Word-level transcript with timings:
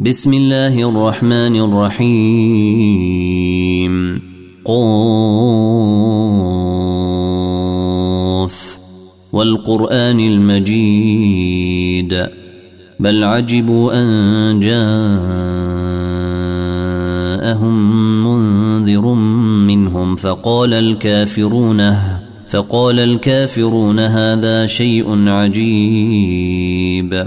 بسم 0.00 0.32
الله 0.32 0.90
الرحمن 0.90 1.60
الرحيم. 1.60 2.22
قاف. 4.64 5.78
والقرآن 9.32 10.20
المجيد. 10.20 12.26
بل 13.00 13.24
عجبوا 13.24 13.92
أن 13.94 14.60
جاءهم 14.60 14.86
منذر 18.26 19.14
منهم 19.66 20.16
فقال 20.16 20.74
الكافرون 20.74 21.94
فقال 22.48 23.00
الكافرون 23.00 24.00
هذا 24.00 24.66
شيء 24.66 25.28
عجيب. 25.28 27.26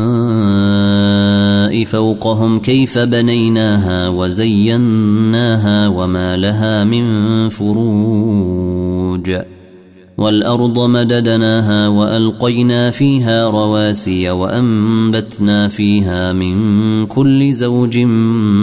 فوقهم 1.85 2.59
كيف 2.59 2.97
بنيناها 2.97 4.09
وزيناها 4.09 5.87
وما 5.87 6.37
لها 6.37 6.83
من 6.83 7.49
فروج 7.49 9.37
والأرض 10.17 10.79
مددناها 10.79 11.87
وألقينا 11.87 12.91
فيها 12.91 13.49
رواسي 13.49 14.29
وأنبتنا 14.29 15.67
فيها 15.67 16.33
من 16.33 17.05
كل 17.05 17.53
زوج 17.53 17.97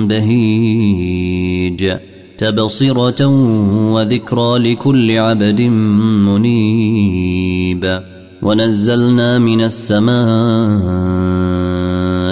بهيج 0.08 1.92
تبصرة 2.38 3.26
وذكرى 3.92 4.58
لكل 4.58 5.18
عبد 5.18 5.62
منيب 6.28 8.00
ونزلنا 8.42 9.38
من 9.38 9.60
السماء 9.60 11.27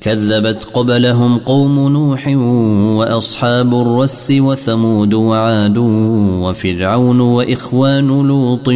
كذبت 0.00 0.64
قبلهم 0.64 1.38
قوم 1.38 1.88
نوح 1.88 2.28
وأصحاب 2.98 3.74
الرس 3.74 4.32
وثمود 4.38 5.14
وعاد 5.14 5.78
وفرعون 5.78 7.20
وإخوان 7.20 8.08
لوط 8.28 8.68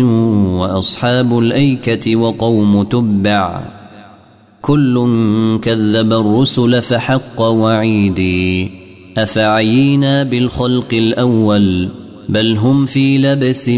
وأصحاب 0.63 1.39
الأيكة 1.39 2.17
وقوم 2.17 2.83
تبع. 2.83 3.65
كل 4.63 5.09
كذب 5.63 6.13
الرسل 6.13 6.83
فحق 6.83 7.43
وعيدي. 7.43 8.71
أفعينا 9.19 10.23
بالخلق 10.23 10.89
الأول؟ 10.93 11.89
بل 12.29 12.57
هم 12.57 12.87
في 12.87 13.19
لبس 13.19 13.69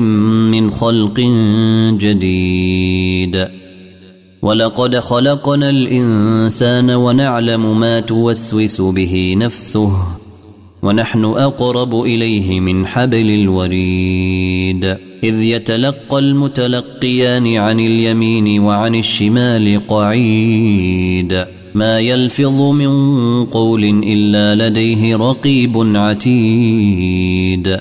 من 0.50 0.70
خلق 0.70 1.20
جديد. 1.98 3.63
ولقد 4.44 4.98
خلقنا 4.98 5.70
الإنسان 5.70 6.90
ونعلم 6.90 7.80
ما 7.80 8.00
توسوس 8.00 8.80
به 8.80 9.34
نفسه 9.38 9.90
ونحن 10.82 11.24
أقرب 11.24 12.00
إليه 12.00 12.60
من 12.60 12.86
حبل 12.86 13.30
الوريد. 13.30 14.84
إذ 15.24 15.42
يتلقى 15.42 16.18
المتلقيان 16.18 17.56
عن 17.56 17.80
اليمين 17.80 18.60
وعن 18.60 18.94
الشمال 18.94 19.86
قعيد. 19.88 21.46
ما 21.74 21.98
يلفظ 21.98 22.62
من 22.62 23.44
قول 23.44 23.84
إلا 23.84 24.68
لديه 24.68 25.16
رقيب 25.16 25.96
عتيد. 25.96 27.80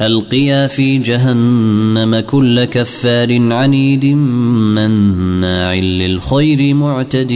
ألقيا 0.00 0.66
في 0.66 0.98
جهنم 0.98 2.20
كل 2.20 2.64
كفار 2.64 3.52
عنيد 3.52 4.06
مناع 4.74 5.74
للخير 5.74 6.74
معتد 6.74 7.32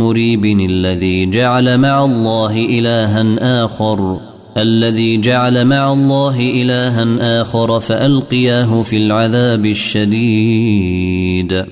مريب 0.00 0.44
الذي 0.44 1.26
جعل 1.26 1.78
مع 1.78 2.04
الله 2.04 2.66
إلها 2.66 3.64
آخر 3.64 4.20
الذي 4.56 5.16
جعل 5.20 5.64
مع 5.64 5.92
الله 5.92 6.40
إلها 6.62 7.40
آخر 7.40 7.80
فألقياه 7.80 8.82
في 8.82 8.96
العذاب 8.96 9.66
الشديد. 9.66 11.64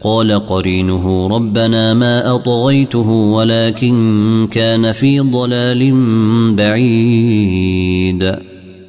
قال 0.00 0.46
قرينه 0.46 1.28
ربنا 1.28 1.94
ما 1.94 2.34
أطغيته 2.34 3.08
ولكن 3.08 4.48
كان 4.50 4.92
في 4.92 5.20
ضلال 5.20 5.92
بعيد. 6.54 8.36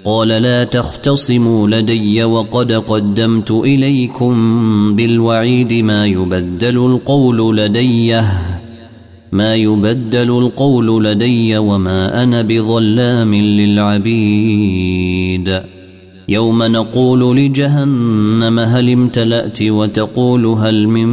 قال 0.03 0.27
لا 0.27 0.63
تختصموا 0.63 1.67
لدي 1.67 2.23
وقد 2.23 2.71
قدمت 2.71 3.51
إليكم 3.51 4.35
بالوعيد 4.95 5.73
ما 5.73 6.05
يبدل 6.05 6.85
القول 6.85 7.57
لدي 7.57 8.21
ما 9.31 9.55
يبدل 9.55 10.37
القول 10.37 11.03
لدي 11.03 11.57
وما 11.57 12.23
أنا 12.23 12.41
بظلام 12.41 13.35
للعبيد. 13.35 14.77
يوم 16.29 16.63
نقول 16.63 17.37
لجهنم 17.37 18.59
هل 18.59 18.89
امتلأت 18.89 19.61
وتقول 19.61 20.45
هل 20.45 20.88
من 20.88 21.07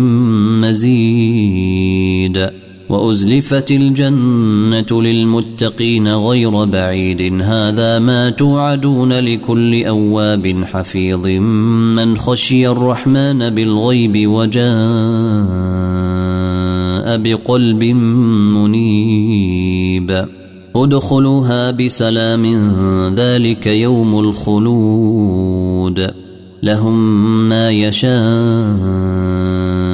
مزيد. 0.60 2.50
وأزلفت 2.88 3.70
الجنة 3.70 5.02
للمتقين 5.02 6.08
غير 6.08 6.64
بعيد. 6.64 7.42
هذا 7.42 7.98
ما 7.98 8.30
توعدون 8.30 9.12
لكل 9.12 9.84
أواب 9.84 10.64
حفيظ. 10.72 11.26
من 11.96 12.16
خشي 12.16 12.68
الرحمن 12.68 13.50
بالغيب 13.50 14.30
وجاء 14.30 14.64
بقلب 17.16 17.84
منيب. 18.54 20.26
ادخلوها 20.76 21.70
بسلام 21.70 22.44
ذلك 23.14 23.66
يوم 23.66 24.18
الخلود. 24.18 26.10
لهم 26.62 26.94
ما 27.48 27.70
يشاءون. 27.70 29.93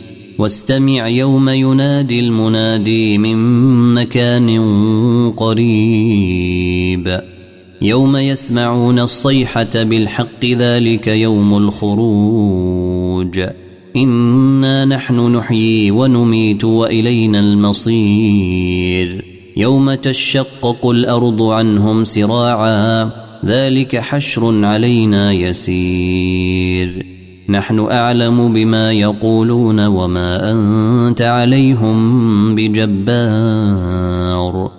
واستمع 0.41 1.07
يوم 1.07 1.49
ينادي 1.49 2.19
المنادي 2.19 3.17
من 3.17 3.35
مكان 3.93 4.59
قريب. 5.37 7.21
يوم 7.81 8.17
يسمعون 8.17 8.99
الصيحة 8.99 9.69
بالحق 9.75 10.45
ذلك 10.45 11.07
يوم 11.07 11.57
الخروج. 11.57 13.39
إنا 13.95 14.85
نحن 14.85 15.35
نحيي 15.35 15.91
ونميت 15.91 16.63
وإلينا 16.63 17.39
المصير. 17.39 19.25
يوم 19.57 19.93
تشقق 19.93 20.89
الأرض 20.89 21.43
عنهم 21.43 22.03
سراعا 22.03 23.11
ذلك 23.45 23.97
حشر 23.97 24.65
علينا 24.65 25.31
يسير. 25.33 27.10
نحن 27.51 27.79
أعلم 27.79 28.53
بما 28.53 28.91
يقولون 28.91 29.85
وما 29.85 30.51
أنت 30.51 31.21
عليهم 31.21 32.55
بجبار. 32.55 34.71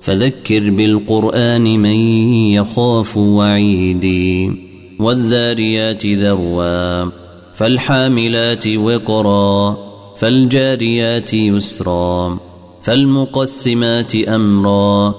فذكر 0.00 0.70
بالقرآن 0.70 1.62
من 1.62 2.22
يخاف 2.52 3.16
وعيدي. 3.16 4.52
والذاريات 5.00 6.06
ذروا. 6.06 7.10
فالحاملات 7.54 8.66
وقرا. 8.66 9.76
فالجاريات 10.16 11.34
يسرا. 11.34 12.38
فالمقسمات 12.82 14.16
أمرا. 14.16 15.14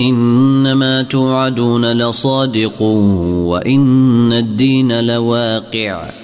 إنما 0.00 1.02
توعدون 1.02 1.84
لصادق 1.84 2.82
وإن 2.82 4.32
الدين 4.32 5.00
لواقع. 5.00 6.23